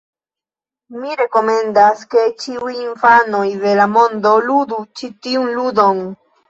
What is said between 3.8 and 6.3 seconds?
la mondo ludu ĉi tiun ludon!